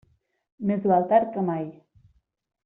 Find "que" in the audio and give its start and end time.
1.35-1.45